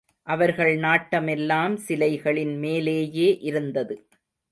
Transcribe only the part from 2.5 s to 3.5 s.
மேலேயே